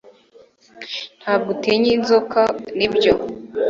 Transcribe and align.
Ntabwo 1.21 1.47
utinya 1.55 1.89
inzoka 1.97 2.41
nibyo 2.77 3.13